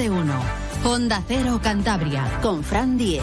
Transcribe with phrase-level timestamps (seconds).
[0.00, 0.08] de.
[0.82, 3.22] Honda Cero Cantabria, con Fran Diez.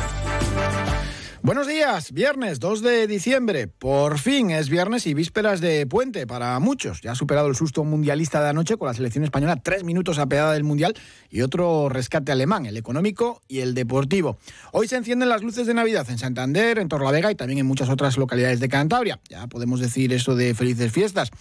[1.42, 3.68] Buenos días, viernes 2 de diciembre.
[3.68, 7.02] Por fin es viernes y vísperas de puente para muchos.
[7.02, 10.54] Ya ha superado el susto mundialista de anoche con la selección española, tres minutos apeada
[10.54, 10.94] del Mundial
[11.32, 14.38] y otro rescate alemán, el económico y el deportivo.
[14.72, 17.90] Hoy se encienden las luces de Navidad en Santander, en Torlavega y también en muchas
[17.90, 19.20] otras localidades de Cantabria.
[19.30, 21.32] Ya podemos decir eso de felices fiestas.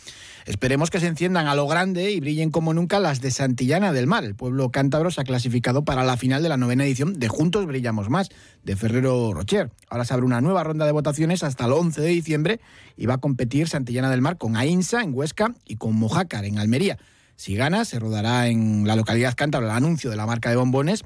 [0.47, 4.07] Esperemos que se enciendan a lo grande y brillen como nunca las de Santillana del
[4.07, 4.23] Mar.
[4.23, 7.67] El pueblo cántabro se ha clasificado para la final de la novena edición de Juntos
[7.67, 8.29] Brillamos Más,
[8.63, 9.73] de Ferrero Rocher.
[9.91, 12.61] Ahora se abre una nueva ronda de votaciones hasta el 11 de diciembre
[12.97, 16.61] y va a competir Santillana del Mar con Ainsa en Huesca y con Mojácar en
[16.61, 16.97] Almería.
[17.35, 21.03] Si gana, se rodará en la localidad cántabra el anuncio de la marca de bombones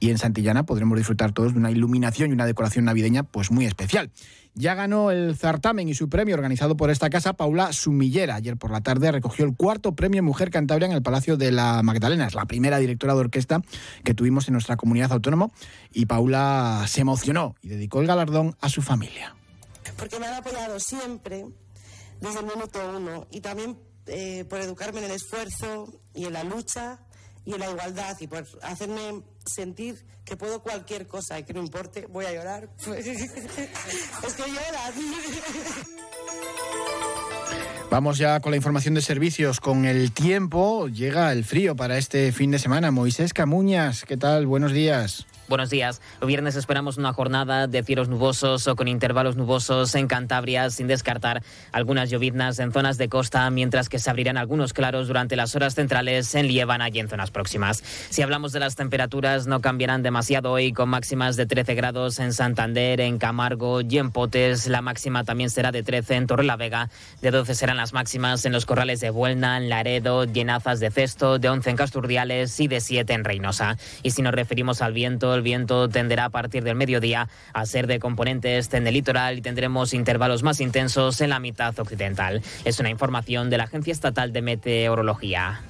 [0.00, 3.66] y en Santillana podremos disfrutar todos de una iluminación y una decoración navideña pues muy
[3.66, 4.10] especial.
[4.56, 8.36] Ya ganó el certamen y su premio organizado por esta casa Paula Sumillera.
[8.36, 11.82] Ayer por la tarde recogió el cuarto premio Mujer Cantabria en el Palacio de la
[11.82, 12.28] Magdalena.
[12.28, 13.62] Es la primera directora de orquesta
[14.04, 15.48] que tuvimos en nuestra comunidad autónoma
[15.92, 19.34] y Paula se emocionó y dedicó el galardón a su familia.
[19.96, 21.46] Porque me han apoyado siempre
[22.20, 23.76] desde el minuto uno y también
[24.06, 27.00] eh, por educarme en el esfuerzo y en la lucha
[27.44, 31.60] y en la igualdad y por hacerme sentir que puedo cualquier cosa y que no
[31.60, 32.68] importe, voy a llorar.
[32.96, 34.94] es que lloras.
[37.90, 39.60] Vamos ya con la información de servicios.
[39.60, 42.90] Con el tiempo llega el frío para este fin de semana.
[42.90, 44.46] Moisés Camuñas, ¿qué tal?
[44.46, 45.26] Buenos días.
[45.46, 46.00] Buenos días.
[46.26, 51.42] Viernes esperamos una jornada de cielos nubosos o con intervalos nubosos en Cantabria, sin descartar
[51.70, 55.74] algunas lloviznas en zonas de costa, mientras que se abrirán algunos claros durante las horas
[55.74, 57.84] centrales en Liébana y en zonas próximas.
[58.08, 62.32] Si hablamos de las temperaturas, no cambiarán demasiado hoy, con máximas de 13 grados en
[62.32, 64.66] Santander, en Camargo y en Potes.
[64.66, 66.88] La máxima también será de 13 en Torrelavega,
[67.20, 71.38] de 12 serán las máximas en los corrales de Buelna, en Laredo, Llenazas de Cesto,
[71.38, 73.76] de 11 en Casturdiales y de 7 en Reynosa.
[74.02, 77.86] Y si nos referimos al viento, el viento tenderá a partir del mediodía a ser
[77.86, 82.42] de componente este en el litoral y tendremos intervalos más intensos en la mitad occidental.
[82.64, 85.60] Es una información de la Agencia Estatal de Meteorología.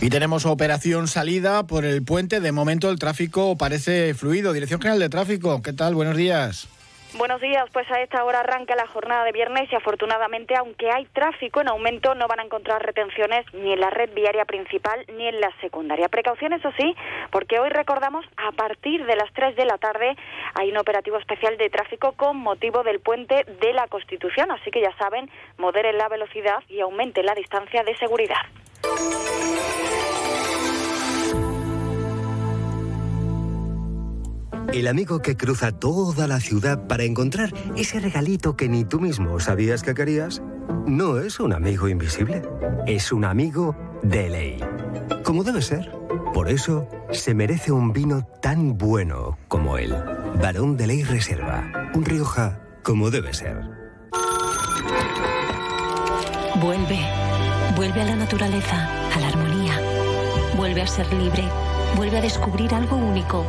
[0.00, 2.40] Y tenemos operación salida por el puente.
[2.40, 4.52] De momento el tráfico parece fluido.
[4.52, 5.94] Dirección General de Tráfico, ¿qué tal?
[5.94, 6.66] Buenos días.
[7.14, 11.04] Buenos días, pues a esta hora arranca la jornada de viernes y afortunadamente, aunque hay
[11.06, 15.28] tráfico en aumento, no van a encontrar retenciones ni en la red viaria principal ni
[15.28, 16.08] en la secundaria.
[16.08, 16.96] Precaución, eso sí,
[17.30, 20.16] porque hoy recordamos, a partir de las 3 de la tarde
[20.54, 24.80] hay un operativo especial de tráfico con motivo del puente de la Constitución, así que
[24.80, 28.40] ya saben, moderen la velocidad y aumenten la distancia de seguridad.
[34.72, 39.38] El amigo que cruza toda la ciudad para encontrar ese regalito que ni tú mismo
[39.38, 40.42] sabías que querías,
[40.86, 42.40] no es un amigo invisible,
[42.86, 44.60] es un amigo de ley.
[45.24, 45.92] Como debe ser.
[46.32, 49.94] Por eso se merece un vino tan bueno como él.
[50.40, 51.90] Barón de Ley Reserva.
[51.94, 53.58] Un Rioja como debe ser.
[56.62, 56.98] Vuelve.
[57.76, 59.78] Vuelve a la naturaleza, a la armonía.
[60.56, 61.44] Vuelve a ser libre.
[61.94, 63.44] Vuelve a descubrir algo único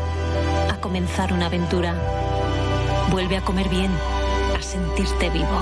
[0.94, 1.96] comenzar una aventura.
[3.10, 3.90] Vuelve a comer bien,
[4.56, 5.60] a sentirte vivo.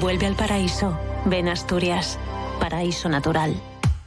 [0.00, 0.98] Vuelve al paraíso.
[1.26, 2.18] Ven Asturias.
[2.58, 3.54] Paraíso natural.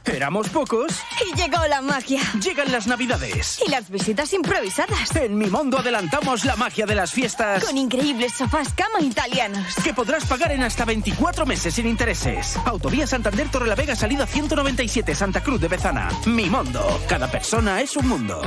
[0.06, 0.92] Éramos pocos.
[1.24, 2.20] Y llegó la magia.
[2.42, 3.62] Llegan las navidades.
[3.64, 5.14] Y las visitas improvisadas.
[5.14, 7.64] En Mi Mundo adelantamos la magia de las fiestas.
[7.64, 9.76] Con increíbles sofás cama italianos.
[9.84, 12.56] Que podrás pagar en hasta 24 meses sin intereses.
[12.64, 16.10] Autovía Santander Torrelavega, salida 197, Santa Cruz de Bezana.
[16.26, 17.00] Mi Mundo.
[17.08, 18.42] Cada persona es un mundo.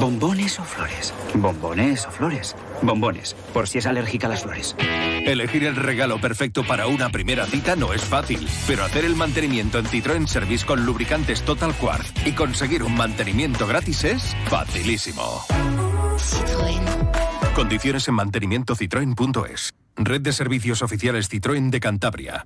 [0.00, 1.14] ¿Bombones o flores?
[1.34, 2.56] ¿Bombones o flores?
[2.82, 4.76] Bombones, por si es alérgica a las flores.
[4.78, 9.78] Elegir el regalo perfecto para una primera cita no es fácil, pero hacer el mantenimiento
[9.78, 15.44] en Citroën Service con lubricantes Total Quartz y conseguir un mantenimiento gratis es facilísimo.
[16.18, 17.54] Citroën.
[17.54, 19.74] Condiciones en mantenimientocitroen.es.
[19.96, 22.44] Red de servicios oficiales Citroën de Cantabria.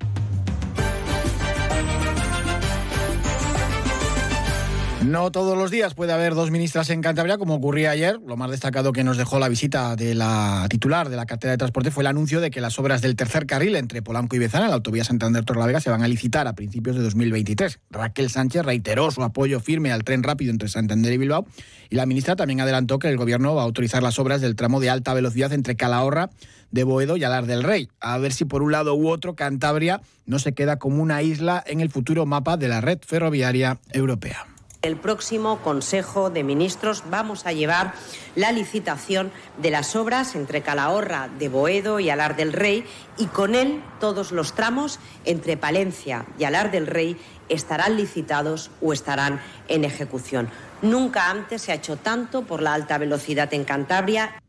[5.08, 8.20] No todos los días puede haber dos ministras en Cantabria, como ocurría ayer.
[8.26, 11.56] Lo más destacado que nos dejó la visita de la titular de la cartera de
[11.56, 14.68] transporte fue el anuncio de que las obras del tercer carril entre Polanco y Bezana,
[14.68, 17.80] la autovía Santander-Torlavega, se van a licitar a principios de 2023.
[17.88, 21.46] Raquel Sánchez reiteró su apoyo firme al tren rápido entre Santander y Bilbao
[21.88, 24.78] y la ministra también adelantó que el gobierno va a autorizar las obras del tramo
[24.78, 26.28] de alta velocidad entre Calahorra
[26.70, 27.88] de Boedo y Alar del Rey.
[28.00, 31.64] A ver si por un lado u otro Cantabria no se queda como una isla
[31.66, 34.57] en el futuro mapa de la red ferroviaria europea.
[34.80, 37.94] El próximo Consejo de Ministros vamos a llevar
[38.36, 42.84] la licitación de las obras entre Calahorra de Boedo y Alar del Rey
[43.16, 47.16] y con él todos los tramos entre Palencia y Alar del Rey
[47.48, 50.48] estarán licitados o estarán en ejecución.
[50.80, 54.40] Nunca antes se ha hecho tanto por la alta velocidad en Cantabria.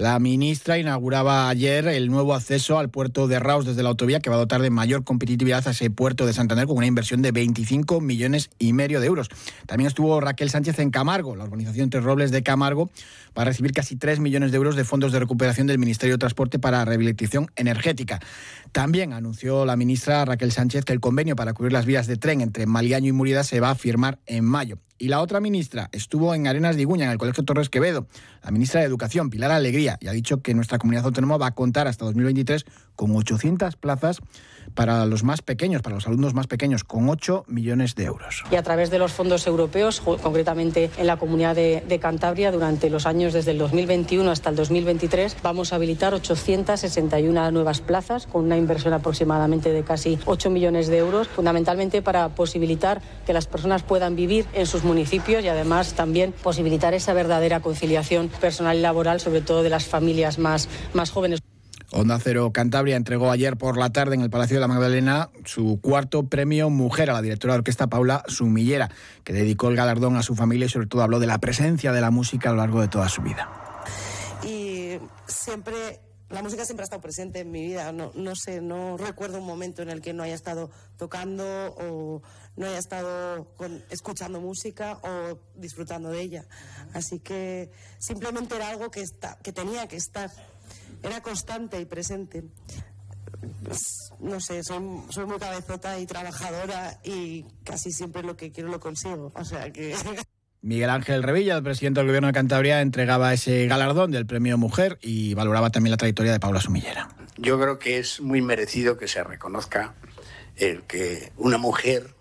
[0.00, 4.30] La ministra inauguraba ayer el nuevo acceso al puerto de Raus desde la autovía que
[4.30, 7.32] va a dotar de mayor competitividad a ese puerto de Santander con una inversión de
[7.32, 9.28] 25 millones y medio de euros.
[9.66, 12.88] También estuvo Raquel Sánchez en Camargo, la organización Tres Robles de Camargo,
[13.34, 16.58] para recibir casi 3 millones de euros de fondos de recuperación del Ministerio de Transporte
[16.58, 18.20] para rehabilitación energética.
[18.72, 22.40] También anunció la ministra Raquel Sánchez que el convenio para cubrir las vías de tren
[22.40, 24.78] entre Maliaño y Murida se va a firmar en mayo.
[25.00, 28.06] Y la otra ministra estuvo en Arenas de Iguña, en el Colegio Torres Quevedo,
[28.44, 31.54] la ministra de Educación, Pilar Alegría, y ha dicho que nuestra comunidad autónoma va a
[31.54, 32.66] contar hasta 2023
[32.96, 34.20] con 800 plazas
[34.74, 38.44] para los más pequeños, para los alumnos más pequeños, con 8 millones de euros.
[38.50, 42.90] Y a través de los fondos europeos, concretamente en la comunidad de, de Cantabria, durante
[42.90, 48.44] los años desde el 2021 hasta el 2023, vamos a habilitar 861 nuevas plazas, con
[48.44, 53.82] una inversión aproximadamente de casi 8 millones de euros, fundamentalmente para posibilitar que las personas
[53.82, 59.40] puedan vivir en sus y además también posibilitar esa verdadera conciliación personal y laboral, sobre
[59.40, 61.40] todo de las familias más, más jóvenes.
[61.92, 65.80] Onda Cero Cantabria entregó ayer por la tarde en el Palacio de la Magdalena su
[65.80, 68.90] cuarto premio Mujer a la directora de orquesta Paula Sumillera,
[69.24, 72.00] que dedicó el galardón a su familia y sobre todo habló de la presencia de
[72.00, 73.48] la música a lo largo de toda su vida.
[74.44, 76.00] Y siempre
[76.30, 77.92] la música siempre ha estado presente en mi vida.
[77.92, 82.22] No, no, sé, no recuerdo un momento en el que no haya estado tocando o
[82.56, 86.46] no haya estado con, escuchando música o disfrutando de ella.
[86.94, 90.30] Así que simplemente era algo que, está, que tenía que estar
[91.02, 92.44] era constante y presente.
[93.64, 93.80] Pues,
[94.20, 98.80] no sé, soy, soy, muy cabezota y trabajadora y casi siempre lo que quiero lo
[98.80, 99.32] consigo.
[99.34, 99.94] O sea que.
[100.62, 104.98] Miguel Ángel Revilla, el presidente del Gobierno de Cantabria, entregaba ese galardón del Premio Mujer
[105.00, 107.08] y valoraba también la trayectoria de Paula Sumillera.
[107.38, 109.94] Yo creo que es muy merecido que se reconozca
[110.56, 112.14] el que una mujer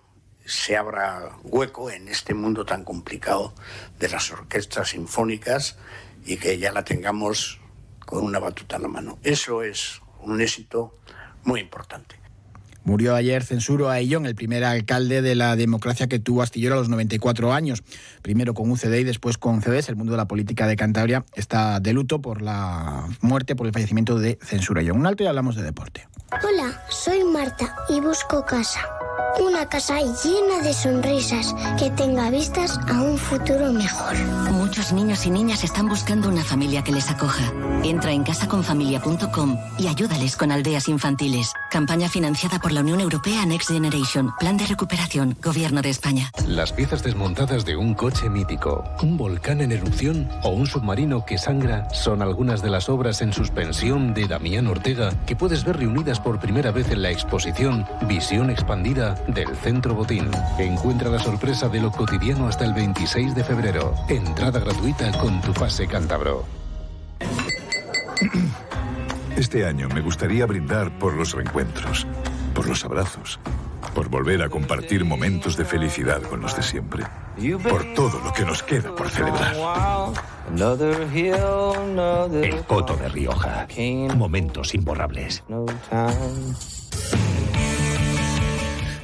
[0.45, 3.53] se abra hueco en este mundo tan complicado
[3.99, 5.77] de las orquestas sinfónicas
[6.25, 7.59] y que ya la tengamos
[8.05, 9.19] con una batuta en la mano.
[9.23, 10.97] Eso es un éxito
[11.43, 12.18] muy importante.
[12.83, 16.89] Murió ayer Censuro Aillón, el primer alcalde de la democracia que tuvo Astillero a los
[16.89, 17.83] 94 años.
[18.21, 19.89] Primero con UCD y después con CDS.
[19.89, 23.73] El mundo de la política de Cantabria está de luto por la muerte, por el
[23.73, 24.99] fallecimiento de Censuro Aillón.
[24.99, 26.07] Un alto y hablamos de deporte.
[26.31, 28.81] Hola, soy Marta y busco casa.
[29.39, 34.15] Una casa llena de sonrisas que tenga vistas a un futuro mejor.
[34.69, 37.51] Muchos niños y niñas están buscando una familia que les acoja.
[37.83, 41.53] Entra en casaconfamilia.com y ayúdales con aldeas infantiles.
[41.71, 44.31] Campaña financiada por la Unión Europea Next Generation.
[44.39, 45.35] Plan de recuperación.
[45.41, 46.29] Gobierno de España.
[46.45, 51.39] Las piezas desmontadas de un coche mítico, un volcán en erupción o un submarino que
[51.39, 56.19] sangra son algunas de las obras en suspensión de Damián Ortega que puedes ver reunidas
[56.19, 60.29] por primera vez en la exposición Visión Expandida del Centro Botín.
[60.59, 63.95] Encuentra la sorpresa de lo cotidiano hasta el 26 de febrero.
[64.59, 66.43] Entrada gratuita con tu pase cántabro.
[69.37, 72.05] Este año me gustaría brindar por los reencuentros,
[72.53, 73.39] por los abrazos,
[73.95, 77.05] por volver a compartir momentos de felicidad con los de siempre,
[77.69, 79.55] por todo lo que nos queda por celebrar.
[82.43, 83.67] El Coto de Rioja.
[84.17, 85.41] Momentos imborrables.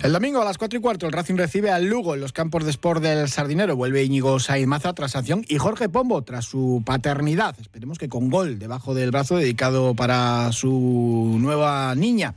[0.06, 2.64] El domingo a las 4 y cuarto el Racing recibe al Lugo en los campos
[2.64, 3.76] de sport del Sardinero.
[3.76, 7.56] Vuelve Íñigo Saimaza tras sanción y Jorge Pombo tras su paternidad.
[7.60, 12.36] Esperemos que con gol debajo del brazo dedicado para su nueva niña.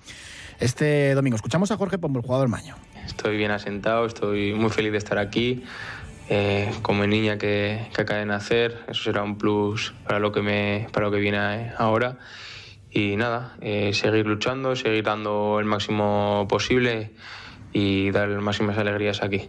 [0.60, 2.74] Este domingo escuchamos a Jorge Pombo, el jugador maño.
[3.04, 5.62] Estoy bien asentado, estoy muy feliz de estar aquí.
[6.30, 10.40] Eh, como niña que, que acaba de nacer, eso será un plus para lo que,
[10.40, 12.16] me, para lo que viene ahora.
[12.90, 17.12] Y nada, eh, seguir luchando, seguir dando el máximo posible
[17.78, 19.48] y dar máximas alegrías aquí.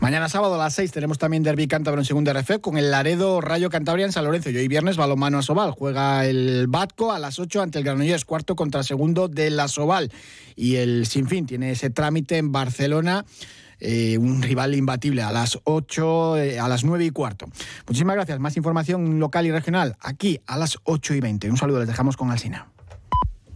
[0.00, 3.40] Mañana sábado a las 6 tenemos también Derby Cántabro en segunda RF con el Laredo
[3.40, 4.50] Rayo Cantabria en San Lorenzo.
[4.50, 5.70] Y hoy viernes balonmano a Sobal.
[5.72, 10.12] Juega el Batco a las 8 ante el Granollers, cuarto contra segundo de la Sobal.
[10.54, 13.24] Y el Sinfín tiene ese trámite en Barcelona.
[13.78, 17.46] Eh, un rival imbatible a las 8, eh, a las 9 y cuarto.
[17.86, 18.38] Muchísimas gracias.
[18.38, 21.50] Más información local y regional aquí a las 8 y 20.
[21.50, 22.68] Un saludo, les dejamos con Alsina.